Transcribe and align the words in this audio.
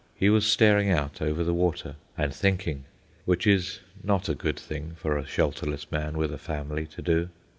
He 0.15 0.31
was 0.31 0.47
staring 0.47 0.89
out 0.89 1.21
over 1.21 1.43
the 1.43 1.53
water 1.53 1.95
and 2.17 2.33
thinking, 2.33 2.85
which 3.25 3.45
is 3.45 3.81
not 4.03 4.29
a 4.29 4.33
good 4.33 4.57
thing 4.59 4.93
for 4.95 5.15
a 5.15 5.27
shelterless 5.27 5.91
man 5.91 6.17
with 6.17 6.33
a 6.33 6.39
family 6.39 6.87
to 6.87 7.03
do. 7.03 7.29